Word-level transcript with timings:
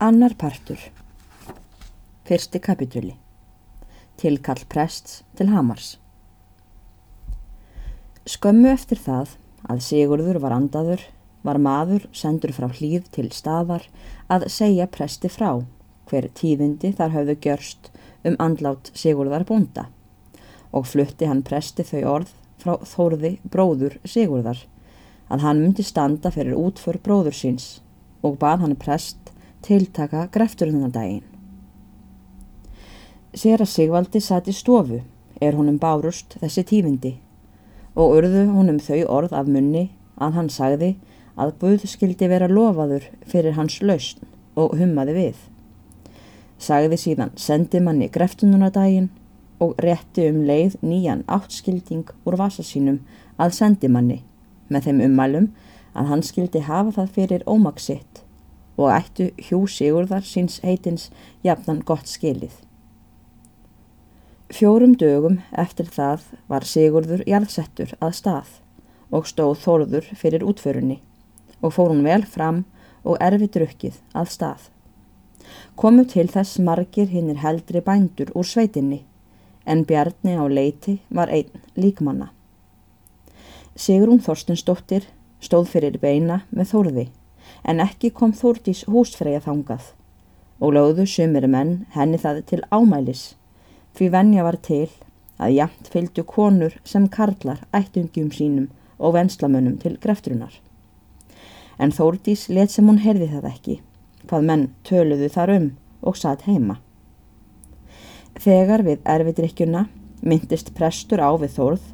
Annar 0.00 0.34
partur. 0.34 0.78
Fyrsti 2.26 2.58
kapitúli 2.58 3.12
Tilkall 4.18 4.64
prests 4.68 5.20
til 5.38 5.52
Hamars. 5.54 6.00
Skömmu 8.26 8.72
eftir 8.72 8.98
það 8.98 9.36
að 9.70 9.84
Sigurður 9.86 10.40
var 10.42 10.56
andaður 10.56 11.04
var 11.46 11.60
maður 11.62 12.08
sendur 12.10 12.50
frá 12.56 12.66
hlýð 12.74 13.06
til 13.14 13.28
staðar 13.30 13.86
að 14.26 14.48
segja 14.50 14.88
presti 14.90 15.30
frá 15.30 15.62
hver 16.10 16.26
tíðindi 16.40 16.90
þar 16.98 17.14
hafðu 17.14 17.36
gjörst 17.46 17.92
um 18.26 18.34
andlát 18.42 18.90
Sigurðar 18.98 19.46
búnda 19.46 19.86
og 20.74 20.88
flutti 20.90 21.30
hann 21.30 21.44
presti 21.46 21.86
þau 21.86 22.02
orð 22.16 22.32
frá 22.58 22.80
Þórði 22.82 23.36
bróður 23.46 24.00
Sigurðar 24.02 24.66
að 25.30 25.46
hann 25.46 25.62
myndi 25.62 25.86
standa 25.86 26.34
fyrir 26.34 26.58
útför 26.58 26.98
bróður 26.98 27.38
síns 27.44 27.76
og 28.26 28.40
bað 28.42 28.66
hann 28.66 28.74
prest 28.74 29.30
tiltaka 29.64 30.26
grefturðunardaginn. 30.34 31.24
Sér 33.34 33.64
að 33.64 33.70
Sigvaldi 33.72 34.20
satt 34.22 34.48
í 34.50 34.54
stofu 34.54 35.00
er 35.42 35.56
honum 35.58 35.78
bárust 35.80 36.36
þessi 36.42 36.62
tífindi 36.68 37.14
og 37.94 38.18
urðu 38.18 38.44
honum 38.52 38.78
þau 38.82 39.00
orð 39.16 39.34
af 39.38 39.48
munni 39.50 39.88
að 40.20 40.36
hann 40.38 40.50
sagði 40.52 40.94
að 41.40 41.54
Guð 41.62 41.86
skildi 41.90 42.28
vera 42.30 42.46
lofaður 42.50 43.08
fyrir 43.26 43.56
hans 43.56 43.80
lausn 43.82 44.22
og 44.54 44.76
hummaði 44.78 45.16
við. 45.16 45.36
Sagði 46.58 46.98
síðan 47.00 47.32
sendi 47.40 47.80
manni 47.82 48.10
greftununardaginn 48.14 49.08
og 49.64 49.74
rétti 49.82 50.28
um 50.30 50.42
leið 50.46 50.76
nýjan 50.82 51.24
áttskilding 51.30 52.12
úr 52.26 52.38
vasa 52.38 52.62
sínum 52.66 53.00
að 53.40 53.56
sendi 53.58 53.90
manni 53.90 54.20
með 54.68 54.90
þeim 54.90 55.02
ummælum 55.08 55.48
að 55.94 56.10
hann 56.10 56.22
skildi 56.26 56.62
hafa 56.68 56.94
það 56.98 57.12
fyrir 57.16 57.48
ómaksitt 57.50 58.23
og 58.76 58.90
ættu 58.90 59.30
hjú 59.38 59.64
Sigurðar 59.70 60.26
síns 60.26 60.60
heitins 60.64 61.10
jafnan 61.44 61.82
gott 61.86 62.10
skilið. 62.10 62.52
Fjórum 64.54 64.94
dögum 64.98 65.40
eftir 65.56 65.88
það 65.90 66.26
var 66.50 66.66
Sigurður 66.68 67.24
jarðsettur 67.26 67.94
að 68.00 68.18
stað 68.20 68.52
og 69.14 69.26
stóð 69.30 69.56
þorður 69.62 70.10
fyrir 70.18 70.44
útförunni 70.46 71.00
og 71.62 71.74
fór 71.76 71.94
hún 71.94 72.04
vel 72.04 72.22
fram 72.28 72.64
og 73.04 73.18
erfi 73.24 73.48
drukkið 73.56 73.98
að 74.12 74.30
stað. 74.34 74.60
Komu 75.76 76.04
til 76.08 76.26
þess 76.30 76.60
margir 76.62 77.10
hinnir 77.10 77.40
heldri 77.42 77.82
bændur 77.84 78.30
úr 78.34 78.46
sveitinni 78.48 79.02
en 79.66 79.84
Bjarni 79.88 80.36
á 80.36 80.44
leiti 80.48 80.98
var 81.08 81.32
einn 81.32 81.50
líkmanna. 81.76 82.30
Sigrún 83.74 84.22
Þorstinsdóttir 84.22 85.08
stóð 85.40 85.70
fyrir 85.72 85.98
beina 86.00 86.42
með 86.50 86.70
þórði 86.72 87.06
en 87.62 87.80
ekki 87.84 88.10
kom 88.10 88.34
Þórdís 88.36 88.84
húsfreyja 88.90 89.42
þangað 89.44 89.92
og 90.60 90.74
lögðu 90.76 91.06
sumir 91.10 91.46
menn 91.50 91.84
henni 91.94 92.20
það 92.20 92.42
til 92.50 92.60
ámælis 92.70 93.24
því 93.94 94.10
venja 94.14 94.44
var 94.46 94.58
til 94.68 94.88
að 95.38 95.56
jæmt 95.58 95.90
fylgdu 95.90 96.24
konur 96.26 96.76
sem 96.84 97.08
karlar 97.08 97.64
ættungjum 97.74 98.30
sínum 98.34 98.68
og 98.98 99.14
venslamönnum 99.16 99.78
til 99.82 99.96
greftrunar. 100.02 100.52
En 101.78 101.90
Þórdís 101.90 102.46
let 102.48 102.70
sem 102.70 102.86
hún 102.86 103.02
herði 103.02 103.28
það 103.32 103.48
ekki, 103.50 103.80
hvað 104.28 104.46
menn 104.50 104.68
töluðu 104.86 105.28
þar 105.34 105.54
um 105.56 105.66
og 106.02 106.18
satt 106.18 106.46
heima. 106.46 106.78
Þegar 108.38 108.84
við 108.86 109.02
erfidrykkjuna 109.10 109.86
myndist 110.22 110.72
prestur 110.74 111.22
á 111.22 111.30
við 111.38 111.58
Þórð 111.58 111.90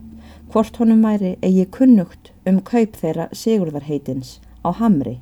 hvort 0.52 0.78
honum 0.80 1.02
væri 1.04 1.36
eigi 1.46 1.66
kunnugt 1.70 2.32
um 2.48 2.60
kaup 2.60 2.96
þeirra 3.00 3.28
Sigurðarheitins 3.36 4.38
á 4.66 4.70
Hamri 4.76 5.20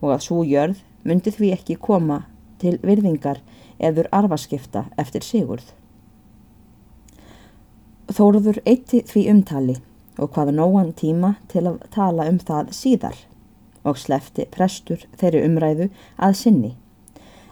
og 0.00 0.14
að 0.14 0.24
svo 0.26 0.42
jörð 0.44 0.80
myndi 1.04 1.32
því 1.34 1.52
ekki 1.56 1.78
koma 1.80 2.22
til 2.60 2.76
virðingar 2.84 3.40
eður 3.80 4.08
arfaskipta 4.12 4.84
eftir 5.00 5.24
Sigurð. 5.24 5.64
Þóruður 8.10 8.60
eitti 8.66 9.02
því 9.06 9.26
umtali 9.32 9.76
og 10.20 10.32
hvaða 10.34 10.54
nógan 10.56 10.92
tíma 10.96 11.36
til 11.48 11.66
að 11.70 11.82
tala 11.94 12.26
um 12.28 12.40
það 12.42 12.72
síðar 12.76 13.18
og 13.86 13.96
slefti 13.96 14.44
prestur 14.52 15.06
þeirri 15.20 15.44
umræðu 15.46 15.88
að 16.18 16.36
sinni. 16.42 16.72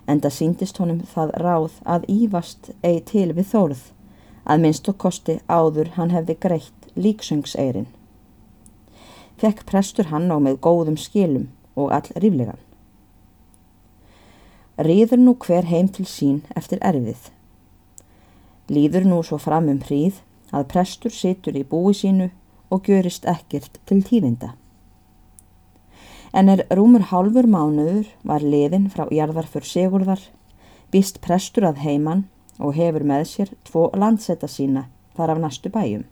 Enda 0.08 0.30
síndist 0.32 0.80
honum 0.80 1.00
það 1.08 1.34
ráð 1.40 1.78
að 1.84 2.08
ívast 2.12 2.72
eigi 2.82 3.04
til 3.12 3.28
við 3.36 3.48
þórð 3.52 3.84
að 4.48 4.64
minnst 4.64 4.88
og 4.88 4.98
kosti 5.04 5.38
áður 5.48 5.94
hann 5.96 6.12
hefði 6.12 6.36
greitt 6.40 6.90
líksöngseirin. 6.96 7.88
Fekk 9.38 9.64
prestur 9.68 10.08
hann 10.10 10.28
á 10.32 10.36
með 10.42 10.58
góðum 10.64 10.96
skilum 10.98 11.46
og 11.78 11.92
all 11.94 12.10
ríflegan. 12.18 12.58
Ríður 14.78 15.22
nú 15.22 15.34
hver 15.42 15.66
heim 15.66 15.88
til 15.90 16.06
sín 16.06 16.42
eftir 16.58 16.82
erfið. 16.86 17.30
Líður 18.70 19.08
nú 19.10 19.22
svo 19.26 19.38
fram 19.42 19.70
um 19.72 19.80
hríð 19.82 20.20
að 20.54 20.68
prestur 20.72 21.14
situr 21.14 21.56
í 21.58 21.64
búi 21.66 21.94
sínu 21.96 22.28
og 22.70 22.84
görist 22.86 23.26
ekkert 23.26 23.80
til 23.88 24.02
tíðinda. 24.06 24.52
En 26.32 26.50
er 26.52 26.66
rúmur 26.70 27.08
hálfur 27.10 27.48
mánuður 27.48 28.10
var 28.22 28.44
liðin 28.44 28.90
frá 28.92 29.08
jarðarfur 29.10 29.64
Sigurðar, 29.64 30.20
býst 30.92 31.22
prestur 31.24 31.64
að 31.64 31.82
heiman 31.84 32.26
og 32.58 32.76
hefur 32.76 33.06
með 33.06 33.24
sér 33.32 33.52
tvo 33.64 33.88
landsetta 33.96 34.48
sína 34.50 34.86
þar 35.16 35.34
af 35.34 35.42
næstu 35.42 35.72
bæjum. 35.72 36.04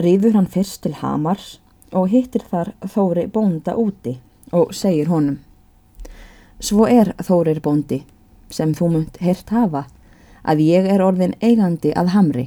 Ríður 0.00 0.38
hann 0.38 0.48
fyrst 0.48 0.80
til 0.82 0.96
Hamars 1.02 1.58
og 1.92 2.10
hittir 2.10 2.42
þar 2.50 2.74
Þóri 2.86 3.26
bónda 3.30 3.76
úti 3.78 4.18
og 4.52 4.74
segir 4.74 5.10
honum 5.10 5.38
Svo 6.60 6.84
er 6.84 7.14
Þórir 7.24 7.62
bóndi 7.64 8.02
sem 8.52 8.74
þú 8.76 8.90
munt 8.94 9.16
hirt 9.24 9.48
hafa 9.54 9.86
að 10.44 10.60
ég 10.64 10.88
er 10.92 11.00
orðin 11.04 11.32
eigandi 11.40 11.92
að 11.96 12.12
hamri. 12.14 12.44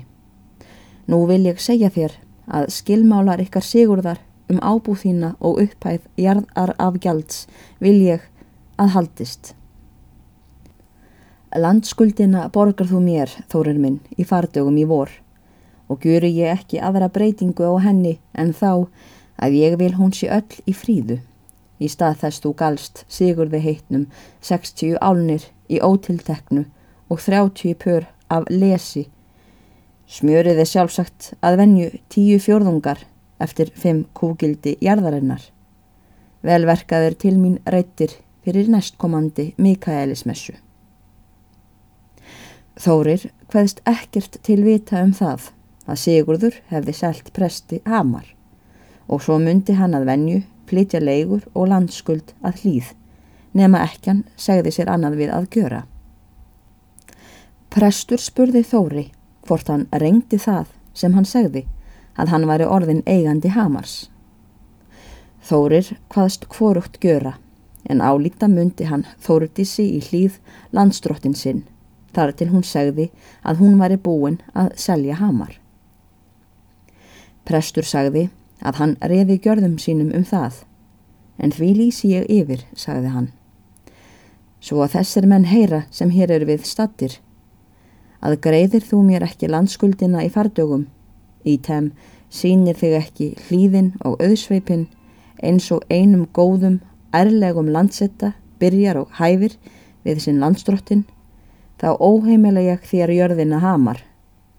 Nú 1.10 1.24
vil 1.30 1.42
ég 1.48 1.62
segja 1.62 1.90
þér 1.94 2.14
að 2.46 2.70
skilmálar 2.76 3.42
ykkar 3.42 3.66
sigurðar 3.66 4.22
um 4.52 4.60
ábúð 4.62 5.02
þína 5.06 5.34
og 5.40 5.64
upphæð 5.64 6.06
jarðar 6.20 6.76
af 6.78 7.00
gjalds 7.02 7.48
vil 7.82 7.98
ég 8.04 8.30
að 8.78 8.94
haldist. 8.98 9.54
Landskuldina 11.54 12.48
borgar 12.54 12.90
þú 12.90 13.02
mér, 13.02 13.34
Þórir 13.50 13.78
minn, 13.82 14.00
í 14.18 14.26
fardögum 14.26 14.78
í 14.78 14.86
vor 14.90 15.10
og 15.90 16.06
gjöru 16.06 16.30
ég 16.30 16.54
ekki 16.54 16.80
aðra 16.82 17.10
breytingu 17.14 17.66
á 17.66 17.82
henni 17.84 18.20
en 18.34 18.54
þá 18.54 18.88
að 19.38 19.58
ég 19.60 19.78
vil 19.80 19.94
hún 19.98 20.14
sé 20.14 20.30
öll 20.32 20.60
í 20.70 20.74
fríðu. 20.76 21.20
Í 21.84 21.90
stað 21.92 22.20
þess 22.22 22.44
þú 22.44 22.54
galst 22.60 23.04
sigurði 23.12 23.60
heitnum 23.64 24.06
60 24.46 25.00
álnir 25.02 25.48
í 25.68 25.80
ótilteknu 25.84 26.66
og 27.10 27.22
30 27.22 27.76
pör 27.82 28.08
af 28.32 28.48
lesi. 28.50 29.08
Smjöriði 30.08 30.66
sjálfsagt 30.70 31.34
að 31.42 31.58
venju 31.64 31.90
10 32.14 32.44
fjörðungar 32.46 33.02
eftir 33.44 33.72
5 33.76 34.06
kúgildi 34.16 34.78
jarðarinnar. 34.84 35.42
Velverkaður 36.44 37.18
til 37.20 37.34
mín 37.40 37.58
reytir 37.66 38.14
fyrir 38.44 38.70
næstkomandi 38.72 39.54
Mikaelismessu. 39.58 40.56
Þórir 42.80 43.28
hvaðist 43.52 43.84
ekkert 43.88 44.40
til 44.44 44.64
vita 44.66 45.04
um 45.06 45.14
það 45.16 45.52
að 45.88 46.00
Sigurður 46.04 46.56
hefði 46.72 46.96
selt 46.98 47.30
presti 47.36 47.80
Hamar 47.86 48.26
og 49.08 49.24
svo 49.24 49.40
myndi 49.40 49.76
hann 49.78 49.96
að 49.98 50.08
venju, 50.10 50.44
flytja 50.68 51.02
leigur 51.04 51.44
og 51.54 51.70
landskuld 51.72 52.34
að 52.42 52.64
hlýð, 52.64 52.94
nema 53.54 53.84
ekkan 53.86 54.24
segði 54.38 54.74
sér 54.74 54.94
annað 54.94 55.20
við 55.22 55.34
að 55.36 55.50
gjöra. 55.56 55.82
Prestur 57.74 58.22
spurði 58.22 58.64
Þóri 58.64 59.06
hvort 59.48 59.70
hann 59.72 59.88
reyndi 59.92 60.38
það 60.40 60.72
sem 60.94 61.14
hann 61.18 61.26
segði 61.26 61.66
að 62.18 62.34
hann 62.34 62.48
væri 62.48 62.68
orðin 62.70 63.04
eigandi 63.10 63.50
Hamars. 63.54 64.10
Þórir 65.44 65.96
hvaðst 66.14 66.48
hvorugt 66.54 67.00
gjöra 67.04 67.36
en 67.90 68.02
álíta 68.02 68.48
myndi 68.48 68.88
hann 68.88 69.08
Þóriðissi 69.26 69.90
í 69.98 70.02
hlýð 70.06 70.40
landstrottin 70.72 71.36
sinn 71.36 71.66
þar 72.14 72.34
til 72.38 72.50
hún 72.54 72.64
segði 72.64 73.10
að 73.42 73.60
hún 73.64 73.80
væri 73.82 73.98
búin 73.98 74.40
að 74.54 74.72
selja 74.80 75.18
Hamar. 75.20 75.58
Prestur 77.44 77.88
sagði 77.88 78.30
að 78.64 78.80
hann 78.80 78.96
reði 79.04 79.38
gjörðum 79.44 79.78
sínum 79.82 80.14
um 80.16 80.24
það. 80.28 80.64
En 81.38 81.52
því 81.52 81.70
lýsi 81.78 82.14
ég 82.14 82.28
yfir, 82.32 82.64
sagði 82.76 83.12
hann. 83.14 83.30
Svo 84.64 84.84
að 84.86 84.96
þessir 84.98 85.28
menn 85.28 85.48
heyra 85.50 85.84
sem 85.92 86.12
hér 86.14 86.32
eru 86.32 86.48
við 86.54 86.68
stattir. 86.68 87.18
Að 88.24 88.40
greiðir 88.46 88.86
þú 88.88 89.02
mér 89.04 89.26
ekki 89.28 89.50
landskuldina 89.52 90.24
í 90.24 90.30
fardögum. 90.32 90.86
Í 91.44 91.58
tem 91.60 91.92
sínir 92.32 92.78
þig 92.80 92.96
ekki 93.02 93.28
hlýðin 93.50 93.92
og 94.08 94.22
auðsveipin 94.24 94.88
eins 95.44 95.68
og 95.76 95.84
einum 95.92 96.24
góðum, 96.32 96.80
ærlegum 97.12 97.68
landsetta 97.76 98.32
byrjar 98.62 99.02
og 99.04 99.12
hæfir 99.20 99.58
við 100.08 100.24
sinn 100.24 100.40
landstrottin. 100.40 101.04
Þá 101.82 102.00
óheimilega 102.00 102.78
ég 102.78 102.88
þér 102.88 103.12
jörðina 103.18 103.60
hamar, 103.60 104.00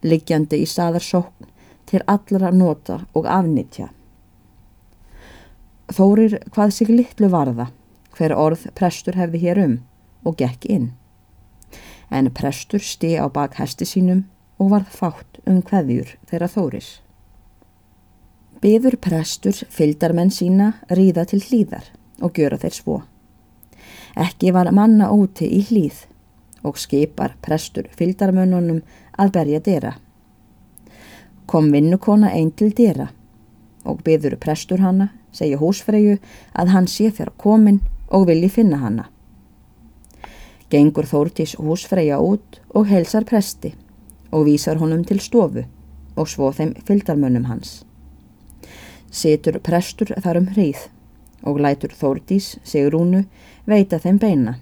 liggjandi 0.04 0.60
í 0.60 0.68
staðarsókn 0.68 1.48
til 1.86 2.02
allra 2.06 2.50
nota 2.50 3.00
og 3.14 3.26
afnitja. 3.26 3.90
Þórir 5.92 6.38
hvað 6.50 6.70
sig 6.72 6.88
litlu 6.88 7.28
varða, 7.28 7.68
hver 8.16 8.34
orð 8.34 8.68
prestur 8.78 9.18
hefði 9.20 9.42
hér 9.44 9.60
um 9.64 9.74
og 10.24 10.38
gekk 10.40 10.64
inn. 10.70 10.92
En 12.10 12.30
prestur 12.32 12.80
sti 12.80 13.16
á 13.20 13.28
bak 13.28 13.58
hesti 13.60 13.86
sínum 13.88 14.24
og 14.58 14.70
varð 14.72 14.92
fátt 14.96 15.40
um 15.46 15.60
hveðjur 15.60 16.14
þeirra 16.30 16.48
þóris. 16.48 16.88
Byður 18.64 18.96
prestur 19.02 19.58
fyldarmenn 19.68 20.32
sína 20.32 20.70
ríða 20.88 21.26
til 21.28 21.42
hlýðar 21.44 21.90
og 22.24 22.38
gjöra 22.38 22.56
þeir 22.62 22.76
svo. 22.78 23.02
Ekki 24.16 24.54
var 24.54 24.70
manna 24.72 25.10
úti 25.12 25.50
í 25.50 25.60
hlýð 25.68 26.06
og 26.64 26.78
skipar 26.80 27.34
prestur 27.44 27.90
fyldarmönnunum 27.98 28.80
að 29.20 29.34
berja 29.36 29.60
dera. 29.60 29.92
Kom 31.46 31.70
vinnukona 31.72 32.32
einn 32.32 32.50
til 32.56 32.72
dera 32.72 33.10
og 33.84 34.00
byður 34.04 34.38
prestur 34.40 34.80
hanna, 34.80 35.10
segja 35.32 35.58
húsfreyju 35.60 36.16
að 36.56 36.70
hann 36.72 36.86
sé 36.88 37.10
þér 37.12 37.34
komin 37.36 37.82
og 38.08 38.28
vilji 38.30 38.48
finna 38.48 38.80
hanna. 38.80 39.08
Gengur 40.72 41.06
Þórtís 41.06 41.56
húsfreyja 41.60 42.18
út 42.24 42.60
og 42.74 42.88
helsar 42.88 43.26
presti 43.28 43.74
og 44.32 44.46
vísar 44.48 44.80
honum 44.80 45.04
til 45.04 45.20
stofu 45.20 45.66
og 46.16 46.30
svo 46.30 46.50
þeim 46.52 46.72
fyldarmönnum 46.86 47.46
hans. 47.50 47.82
Situr 49.10 49.60
prestur 49.62 50.14
þar 50.24 50.40
um 50.40 50.48
hríð 50.54 50.88
og 51.44 51.60
lætur 51.60 51.92
Þórdís, 51.92 52.56
Sigrúnu, 52.64 53.26
veita 53.68 54.00
þeim 54.00 54.18
beina, 54.18 54.56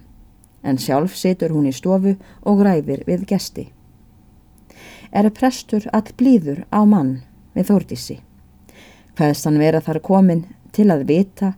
en 0.63 0.77
sjálf 0.77 1.15
situr 1.15 1.55
hún 1.55 1.69
í 1.69 1.73
stofu 1.73 2.17
og 2.43 2.61
ræðir 2.67 3.05
við 3.07 3.25
gesti. 3.29 3.69
Er 5.13 5.29
prestur 5.29 5.83
all 5.93 6.09
blíður 6.17 6.63
á 6.73 6.81
mann 6.89 7.19
við 7.53 7.67
Þórdísi? 7.69 8.15
Hvaðst 9.13 9.45
hann 9.45 9.59
vera 9.61 9.81
þar 9.85 9.99
komin 10.01 10.39
til 10.73 10.87
að 10.89 11.03
vita 11.11 11.51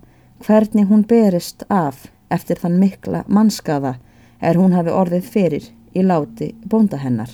hvernig 0.44 0.90
hún 0.90 1.06
berist 1.08 1.64
af 1.72 2.10
eftir 2.36 2.60
þann 2.60 2.76
mikla 2.82 3.22
mannskaða 3.32 3.94
er 4.44 4.60
hún 4.60 4.76
hafi 4.76 4.92
orðið 4.92 5.30
fyrir 5.32 5.70
í 5.96 6.04
láti 6.04 6.50
bónda 6.68 7.00
hennar 7.00 7.32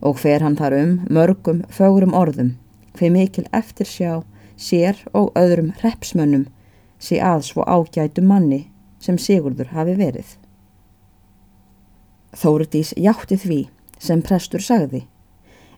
og 0.00 0.16
fer 0.22 0.40
hann 0.40 0.56
þar 0.56 0.76
um 0.78 0.94
mörgum 1.12 1.60
fögurum 1.68 2.16
orðum 2.16 2.54
hver 2.96 3.12
mikil 3.12 3.44
eftir 3.52 3.90
sjá 3.90 4.12
sér 4.56 5.02
og 5.12 5.36
öðrum 5.36 5.74
repsmönnum 5.82 6.46
sé 6.96 7.20
að 7.20 7.44
svo 7.50 7.66
ágætu 7.68 8.24
manni 8.24 8.70
sem 9.04 9.18
Sigurdur 9.20 9.68
hafi 9.76 9.98
verið. 10.00 10.30
Þóruðís 12.32 12.94
játti 12.96 13.36
því 13.36 13.60
sem 14.00 14.24
prestur 14.24 14.64
sagði 14.64 15.04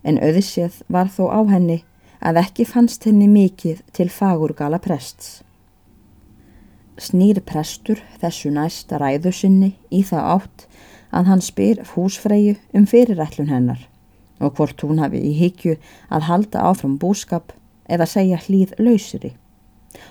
en 0.02 0.20
auðsið 0.22 0.82
var 0.88 1.10
þó 1.12 1.28
á 1.34 1.40
henni 1.50 1.82
að 2.20 2.40
ekki 2.42 2.66
fannst 2.66 3.04
henni 3.06 3.28
mikið 3.30 3.82
til 3.94 4.08
fagurgala 4.10 4.80
prests. 4.82 5.42
Snýr 6.98 7.38
prestur 7.46 8.00
þessu 8.18 8.50
næsta 8.50 8.98
ræðu 8.98 9.32
sinni 9.32 9.74
í 9.94 10.02
það 10.02 10.30
átt 10.34 10.66
að 11.14 11.30
hann 11.30 11.44
spyr 11.44 11.84
húsfreyju 11.94 12.56
um 12.74 12.86
fyrirætlun 12.90 13.52
hennar 13.52 13.86
og 14.38 14.58
hvort 14.58 14.82
hún 14.82 15.00
hafi 15.02 15.20
í 15.24 15.34
higgju 15.38 15.76
að 16.14 16.26
halda 16.28 16.64
áfram 16.70 16.98
búskap 16.98 17.54
eða 17.88 18.06
segja 18.06 18.40
hlýð 18.44 18.74
lausri 18.82 19.32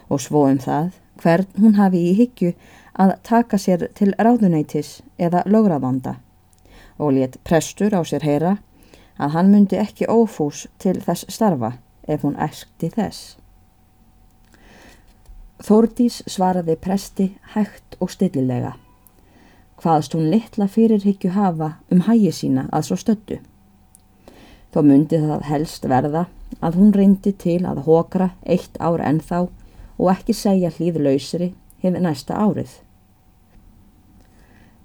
og 0.10 0.24
svo 0.24 0.46
um 0.50 0.60
það 0.64 0.96
hvern 1.22 1.48
hún 1.60 1.78
hafi 1.78 2.02
í 2.12 2.16
higgju 2.18 2.54
að 2.98 3.14
taka 3.28 3.60
sér 3.62 3.88
til 3.98 4.14
ráðunætis 4.18 5.02
eða 5.20 5.44
lögravanda 5.46 6.18
og 6.98 7.14
let 7.18 7.38
prestur 7.46 7.94
á 7.94 8.02
sér 8.02 8.26
heyra 8.26 8.58
að 9.18 9.34
hann 9.36 9.52
myndi 9.52 9.80
ekki 9.82 10.08
ófús 10.10 10.66
til 10.82 10.98
þess 11.02 11.28
starfa 11.34 11.74
ef 12.08 12.24
hún 12.24 12.38
eskti 12.40 12.90
þess. 12.94 13.36
Þórdís 15.58 16.22
svaraði 16.30 16.78
presti 16.78 17.32
hægt 17.56 17.98
og 18.00 18.12
stillilega. 18.14 18.76
Hvaðst 19.82 20.14
hún 20.14 20.30
litla 20.32 20.68
fyrirhyggju 20.70 21.34
hafa 21.34 21.76
um 21.94 22.04
hægi 22.06 22.32
sína 22.34 22.68
að 22.72 22.90
svo 22.90 22.98
stöttu. 23.02 23.40
Þó 24.74 24.82
myndi 24.86 25.20
það 25.22 25.46
helst 25.50 25.86
verða 25.90 26.28
að 26.62 26.78
hún 26.78 26.94
reyndi 26.94 27.34
til 27.34 27.64
að 27.66 27.84
hókra 27.88 28.32
eitt 28.46 28.78
ár 28.80 29.02
ennþá 29.02 29.48
og 29.98 30.12
ekki 30.14 30.36
segja 30.38 30.72
hlýð 30.74 31.02
lausri 31.02 31.54
hefði 31.82 32.04
næsta 32.06 32.38
árið. 32.38 32.70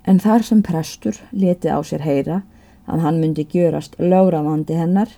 En 0.08 0.18
þar 0.18 0.42
sem 0.42 0.62
prestur 0.64 1.20
leti 1.32 1.68
á 1.68 1.78
sér 1.84 2.02
heyra 2.02 2.40
að 2.92 3.04
hann 3.06 3.20
myndi 3.22 3.46
gjörast 3.48 3.96
lögravandi 3.98 4.76
hennar, 4.76 5.10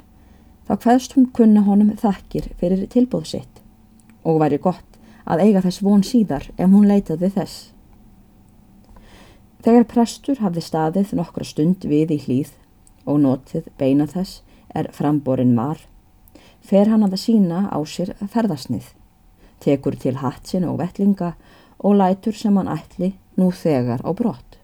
þá 0.66 0.74
hvaðst 0.84 1.16
hún 1.16 1.28
kunna 1.36 1.64
honum 1.66 1.92
þakkir 2.00 2.52
fyrir 2.60 2.86
tilbúð 2.90 3.26
sitt 3.34 3.62
og 4.24 4.40
væri 4.40 4.60
gott 4.62 4.98
að 5.28 5.42
eiga 5.44 5.62
þess 5.64 5.82
von 5.84 6.04
síðar 6.06 6.48
ef 6.56 6.70
hún 6.70 6.88
leitaði 6.88 7.30
þess. 7.34 7.70
Þegar 9.64 9.88
prestur 9.88 10.40
hafði 10.44 10.62
staðið 10.64 11.14
nokkra 11.18 11.44
stund 11.48 11.84
við 11.88 12.14
í 12.16 12.20
hlýð 12.24 12.52
og 13.08 13.20
notið 13.24 13.70
beina 13.80 14.06
þess 14.08 14.42
er 14.74 14.90
framborin 14.92 15.54
var, 15.56 15.78
fer 16.60 16.88
hann 16.92 17.04
að 17.04 17.18
sína 17.20 17.66
á 17.72 17.78
sér 17.84 18.14
ferðasnið 18.32 18.92
tekur 19.64 19.96
til 19.96 20.18
hatsin 20.20 20.66
og 20.68 20.78
vettlinga 20.80 21.32
og 21.84 21.96
lætur 22.00 22.36
sem 22.36 22.56
hann 22.56 22.68
ætli 22.68 23.14
nú 23.40 23.50
þegar 23.52 24.04
á 24.04 24.10
brott. 24.12 24.58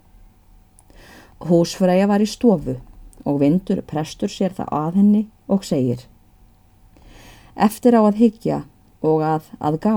Húsfreyja 1.40 2.08
var 2.08 2.20
í 2.20 2.28
stofu 2.28 2.76
og 3.30 3.40
vindur 3.42 3.82
prestur 3.86 4.32
sér 4.32 4.56
það 4.58 4.74
að 4.82 4.96
henni 5.00 5.22
og 5.48 5.64
segir 5.66 6.06
Eftir 7.60 7.96
á 7.98 8.00
að 8.00 8.20
hyggja 8.22 8.62
og 9.04 9.22
að 9.24 9.48
að 9.60 9.76
gá, 9.84 9.96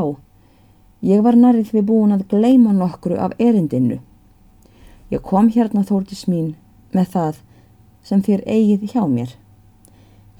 ég 1.03 1.21
var 1.23 1.37
nærið 1.39 1.69
við 1.75 1.85
búin 1.87 2.15
að 2.15 2.25
gleima 2.31 2.73
nokkru 2.75 3.15
af 3.19 3.35
erindinu. 3.39 3.99
Ég 5.11 5.21
kom 5.23 5.47
hérna 5.53 5.83
þórtis 5.87 6.25
mín 6.27 6.55
með 6.91 7.13
það 7.13 7.39
sem 8.03 8.23
þér 8.25 8.43
eigið 8.47 8.95
hjá 8.95 9.03
mér. 9.07 9.35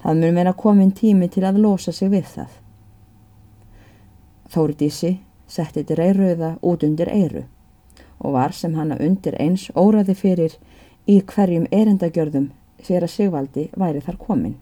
Það 0.02 0.20
mun 0.20 0.36
meina 0.36 0.52
komin 0.52 0.92
tími 0.92 1.30
til 1.32 1.44
að 1.48 1.62
losa 1.64 1.92
sig 1.92 2.10
við 2.12 2.26
það. 2.34 2.50
Þórdísi 4.52 5.14
setti 5.48 5.84
dreirröða 5.88 6.58
út 6.60 6.84
undir 6.84 7.08
eiru 7.08 7.46
og 8.20 8.36
var 8.36 8.52
sem 8.52 8.74
hanna 8.76 8.98
undir 9.00 9.36
eins 9.40 9.70
óraði 9.74 10.14
fyrir 10.16 10.58
í 11.08 11.20
hverjum 11.20 11.66
erendagjörðum 11.72 12.50
fyrir 12.84 13.08
að 13.08 13.14
Sigvaldi 13.14 13.66
væri 13.80 14.02
þar 14.04 14.20
komin. 14.20 14.54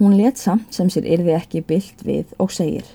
Hún 0.00 0.16
let 0.18 0.40
samt 0.40 0.74
sem 0.74 0.90
sér 0.90 1.06
yrði 1.06 1.36
ekki 1.36 1.62
byllt 1.66 2.02
við 2.06 2.32
og 2.42 2.50
segir 2.50 2.88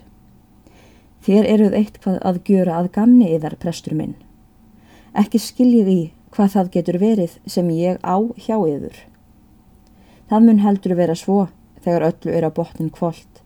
Þér 1.28 1.48
eruð 1.52 1.74
eitt 1.76 1.98
hvað 2.04 2.22
að 2.24 2.38
gjöra 2.48 2.78
að 2.80 2.90
gamni 2.96 3.30
yðar 3.36 3.58
prestur 3.60 3.95
minn. 4.00 4.14
Ekki 5.18 5.42
skiljið 5.44 5.90
í 5.92 6.02
hvað 6.31 6.54
það 6.54 6.69
getur 6.76 6.98
verið 7.02 7.33
sem 7.50 7.71
ég 7.76 7.98
á 8.00 8.16
hjá 8.40 8.56
yður. 8.56 8.98
Það 10.30 10.45
mun 10.45 10.62
heldur 10.64 10.95
vera 11.00 11.16
svo 11.19 11.48
þegar 11.83 12.06
öllu 12.10 12.36
er 12.36 12.48
á 12.48 12.52
botnin 12.52 12.92
kvólt 12.94 13.42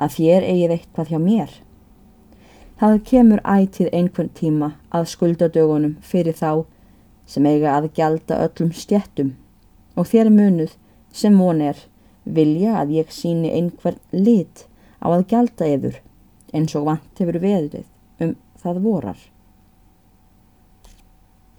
að 0.00 0.16
þér 0.16 0.46
eigið 0.48 0.74
eitthvað 0.76 1.12
hjá 1.12 1.20
mér. 1.22 1.54
Það 2.80 2.98
kemur 3.10 3.42
ætið 3.44 3.92
einhvern 3.92 4.34
tíma 4.34 4.72
að 4.90 5.10
skuldadögunum 5.12 5.96
fyrir 6.00 6.34
þá 6.34 6.64
sem 7.30 7.46
eiga 7.46 7.76
að 7.76 7.90
gjalda 7.96 8.40
öllum 8.46 8.72
stjettum 8.74 9.34
og 9.98 10.08
þér 10.10 10.32
munuð 10.34 10.74
sem 11.14 11.38
von 11.38 11.62
er 11.62 11.78
vilja 12.24 12.76
að 12.82 12.94
ég 12.98 13.14
síni 13.14 13.52
einhvern 13.54 13.98
lit 14.12 14.66
á 15.00 15.08
að 15.10 15.26
gjalda 15.32 15.70
yfir 15.76 15.98
eins 16.52 16.76
og 16.78 16.86
vant 16.90 17.22
hefur 17.22 17.40
veðrið 17.42 17.86
um 18.20 18.36
það 18.60 18.82
vorar. 18.84 19.18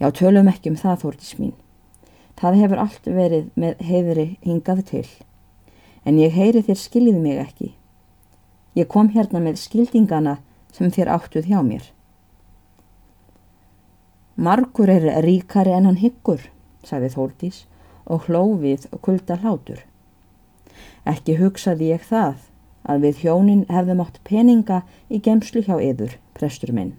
Já, 0.02 0.10
tölum 0.12 0.50
ekki 0.50 0.72
um 0.72 0.80
það, 0.80 1.02
Þórtis 1.04 1.36
mín. 1.40 1.54
Það 2.38 2.58
hefur 2.64 2.82
allt 2.82 3.06
verið 3.06 3.52
með 3.60 3.84
hefri 3.86 4.26
hingað 4.42 4.82
til, 4.90 5.06
en 6.06 6.18
ég 6.18 6.34
heyri 6.34 6.64
þér 6.66 6.80
skiljið 6.82 7.20
mig 7.22 7.38
ekki 7.42 7.76
Ég 8.72 8.88
kom 8.88 9.10
hérna 9.12 9.42
með 9.44 9.58
skildingana 9.60 10.38
sem 10.72 10.92
þér 10.96 11.10
áttuð 11.18 11.50
hjá 11.52 11.60
mér. 11.66 11.84
Margur 14.36 14.90
er 14.90 15.24
ríkari 15.26 15.74
en 15.76 15.86
hann 15.90 16.00
hyggur, 16.00 16.46
sagði 16.88 17.10
Þórdís 17.12 17.66
og 18.08 18.28
hlófið 18.30 18.88
kulda 19.04 19.36
hlátur. 19.42 19.82
Ekki 21.04 21.36
hugsaði 21.36 21.92
ég 21.92 22.06
það 22.08 22.48
að 22.88 23.06
við 23.06 23.24
hjónin 23.26 23.66
hefðum 23.70 24.04
átt 24.06 24.22
peninga 24.24 24.82
í 25.12 25.20
gemslu 25.20 25.64
hjá 25.66 25.76
yður, 25.84 26.16
prestur 26.34 26.72
minn. 26.72 26.94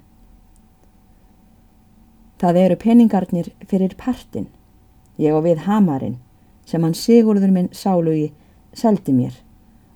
Það 2.43 2.59
eru 2.65 2.77
peningarnir 2.77 3.49
fyrir 3.71 3.95
partin, 3.97 4.49
ég 5.17 5.33
og 5.33 5.47
við 5.47 5.65
hamarinn, 5.65 6.19
sem 6.67 6.83
hann 6.85 6.95
Sigurður 6.95 7.55
minn 7.55 7.71
sálugi 7.73 8.33
seldi 8.77 9.15
mér 9.15 9.39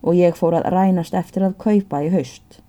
og 0.06 0.16
ég 0.16 0.36
fór 0.38 0.54
að 0.54 0.70
rænast 0.72 1.14
eftir 1.18 1.44
að 1.44 1.58
kaupa 1.58 2.00
í 2.06 2.10
haust. 2.14 2.60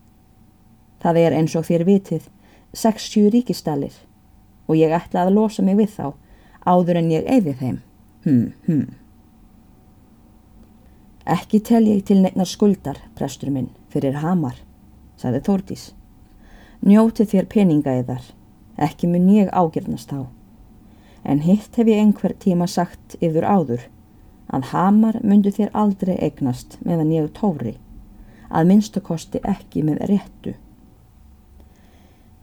Það 0.99 1.19
er 1.23 1.37
eins 1.37 1.55
og 1.55 1.67
þér 1.67 1.85
vitið 1.87 2.29
60 2.73 3.29
ríkistallir 3.33 3.95
og 4.67 4.75
ég 4.75 4.93
ætla 4.93 5.25
að 5.25 5.35
losa 5.35 5.63
mig 5.63 5.77
við 5.79 5.93
þá 5.97 6.07
áður 6.67 7.01
en 7.01 7.11
ég 7.11 7.27
eyði 7.27 7.53
þeim. 7.59 7.77
Hm, 8.27 8.47
hm. 8.67 8.87
Ekki 11.27 11.59
tel 11.59 11.83
ég 11.87 12.05
til 12.07 12.21
neinar 12.23 12.47
skuldar, 12.47 12.99
prestur 13.15 13.51
minn, 13.51 13.69
fyrir 13.91 14.19
hamar, 14.23 14.55
sagði 15.19 15.43
Þórdís. 15.47 15.91
njóti 16.81 17.25
þér 17.25 17.47
peninga 17.49 17.91
eðar, 17.99 18.21
ekki 18.77 19.07
mun 19.07 19.29
ég 19.33 19.49
ágjörnast 19.51 20.13
á. 20.13 20.27
En 21.25 21.41
hitt 21.41 21.75
hef 21.75 21.87
ég 21.87 21.99
einhver 21.99 22.33
tíma 22.37 22.67
sagt 22.67 23.17
yfir 23.19 23.43
áður, 23.43 23.81
að 24.47 24.69
hamar 24.71 25.19
myndu 25.23 25.51
þér 25.51 25.73
aldrei 25.73 26.15
eignast 26.15 26.77
meðan 26.85 27.11
ég 27.11 27.31
tóri, 27.33 27.75
að 28.49 28.67
minnstakosti 28.71 29.41
ekki 29.43 29.83
með 29.83 30.05
réttu. 30.11 30.53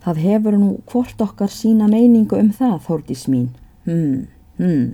Það 0.05 0.21
hefur 0.21 0.57
nú 0.61 0.71
hvort 0.91 1.23
okkar 1.25 1.49
sína 1.49 1.87
meiningu 1.89 2.37
um 2.37 2.51
það, 2.53 2.77
Þórdís 2.85 3.25
mín. 3.33 3.49
Hmm, 3.87 4.27
hmm. 4.59 4.91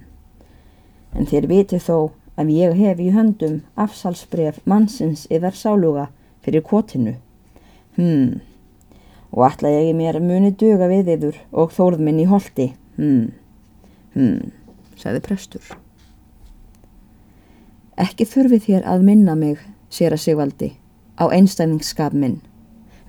En 1.19 1.27
þér 1.27 1.49
viti 1.51 1.81
þó 1.83 2.13
að 2.39 2.53
ég 2.55 2.77
hef 2.79 3.03
í 3.03 3.09
höndum 3.11 3.59
afsalsbref 3.75 4.61
mannsins 4.71 5.27
yfir 5.27 5.59
sáluga 5.59 6.07
fyrir 6.45 6.63
kvotinu. 6.63 7.17
Hmm. 7.99 8.39
Og 9.35 9.45
ætla 9.51 9.75
ég 9.75 9.99
mér 9.99 10.21
muni 10.23 10.55
duga 10.55 10.87
við 10.91 11.11
yfir 11.17 11.43
og 11.51 11.75
þórð 11.75 12.07
minn 12.07 12.23
í 12.23 12.31
holdi. 12.31 12.71
Hmm. 12.95 13.33
Hmm, 14.15 14.55
sagði 14.95 15.27
prestur. 15.27 15.75
Ekki 18.01 18.25
þurfi 18.31 18.63
þér 18.63 18.87
að 18.89 19.03
minna 19.11 19.35
mig, 19.35 19.59
sér 19.91 20.15
að 20.15 20.23
Sigvaldi, 20.23 20.73
á 21.19 21.27
einstæningsskap 21.29 22.15
minn. 22.15 22.39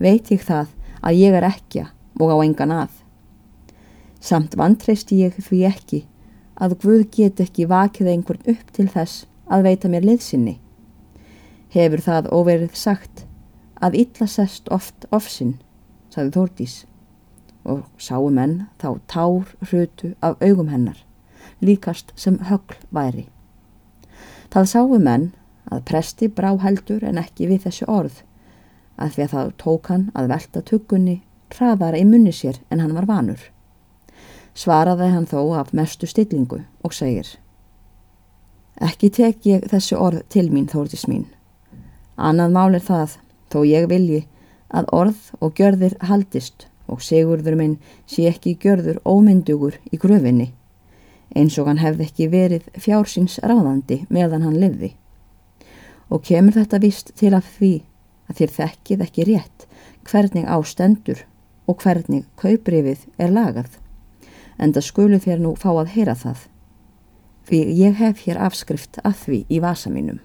Veit 0.02 0.34
ég 0.34 0.42
það 0.44 0.74
að 1.02 1.18
ég 1.22 1.38
er 1.38 1.48
ekki 1.48 1.86
og 2.22 2.34
á 2.34 2.38
engan 2.46 2.74
að. 2.76 2.94
Samt 4.22 4.56
vantreist 4.58 5.12
ég 5.16 5.38
því 5.42 5.64
ekki 5.70 6.04
að 6.62 6.78
Guð 6.84 7.08
get 7.16 7.42
ekki 7.42 7.66
vakið 7.70 8.12
einhvern 8.12 8.54
upp 8.54 8.72
til 8.76 8.88
þess 8.92 9.26
að 9.50 9.66
veita 9.66 9.90
mér 9.90 10.06
liðsynni. 10.06 10.60
Hefur 11.74 12.04
það 12.06 12.30
óverið 12.30 12.78
sagt 12.78 13.26
að 13.82 13.98
illa 14.04 14.28
sest 14.30 14.70
oft 14.70 15.08
ofsinn, 15.10 15.58
sagði 16.14 16.36
Þórdís 16.38 16.76
og 17.66 17.86
sáu 18.02 18.30
menn 18.34 18.66
þá 18.82 18.90
tár 19.10 19.52
hrutu 19.62 20.14
af 20.22 20.40
augum 20.42 20.72
hennar, 20.72 20.98
líkast 21.62 22.14
sem 22.18 22.40
högl 22.50 22.78
væri. 22.94 23.28
Það 24.54 24.70
sáu 24.74 24.98
menn 25.00 25.30
að 25.72 25.86
presti 25.88 26.28
brá 26.28 26.52
heldur 26.62 27.06
en 27.08 27.22
ekki 27.22 27.48
við 27.50 27.68
þessu 27.68 27.88
orð, 27.90 28.24
að 29.02 29.16
því 29.16 29.24
að 29.26 29.34
það 29.36 29.52
tók 29.64 29.92
hann 29.92 30.08
að 30.16 30.32
velta 30.32 30.64
tuggunni 30.70 31.18
hraðara 31.56 32.00
í 32.00 32.06
munni 32.08 32.34
sér 32.36 32.60
en 32.70 32.80
hann 32.84 32.96
var 32.96 33.08
vanur. 33.10 33.42
Svaraði 34.56 35.12
hann 35.14 35.28
þó 35.30 35.40
af 35.60 35.72
mestu 35.76 36.08
stillingu 36.08 36.64
og 36.84 36.96
segir 36.96 37.38
Ekki 38.82 39.12
tek 39.14 39.46
ég 39.46 39.68
þessi 39.70 39.98
orð 40.00 40.24
til 40.34 40.48
mín 40.50 40.70
þórtis 40.72 41.06
mín. 41.08 41.28
Annað 42.18 42.56
mál 42.56 42.76
er 42.76 42.82
það, 42.82 43.18
þó 43.54 43.60
ég 43.68 43.86
vilji, 43.92 44.24
að 44.74 44.90
orð 44.96 45.20
og 45.40 45.54
gjörðir 45.60 45.98
haldist 46.08 46.66
og 46.92 47.04
segurður 47.06 47.58
minn 47.60 47.76
sé 48.10 48.26
ekki 48.30 48.56
gjörður 48.64 48.98
ómyndugur 49.06 49.78
í 49.92 50.00
gröfinni, 50.02 50.50
eins 51.36 51.60
og 51.60 51.70
hann 51.70 51.84
hefði 51.84 52.08
ekki 52.08 52.30
verið 52.32 52.72
fjársins 52.80 53.38
ráðandi 53.44 54.02
meðan 54.10 54.48
hann 54.48 54.58
livði. 54.60 54.96
Og 56.10 56.26
kemur 56.28 56.58
þetta 56.58 56.82
vist 56.82 57.14
til 57.20 57.36
af 57.38 57.48
því 57.60 57.74
að 58.32 58.40
þér 58.40 58.56
þekkið 58.58 59.06
ekki 59.06 59.28
rétt 59.28 59.68
hvernig 60.08 60.48
ástendur 60.50 61.26
og 61.70 61.84
hvernig 61.84 62.26
kauprifið 62.40 63.06
er 63.22 63.34
lagað, 63.36 63.70
en 64.58 64.74
það 64.74 64.88
skulu 64.88 65.20
þér 65.22 65.44
nú 65.44 65.54
fá 65.60 65.70
að 65.76 65.94
heyra 65.96 66.16
það, 66.18 66.48
því 67.48 67.62
ég 67.82 68.02
hef 68.02 68.26
hér 68.26 68.42
afskrift 68.48 69.02
að 69.04 69.16
því 69.26 69.40
í 69.50 69.62
vasa 69.64 69.92
mínum. 69.94 70.20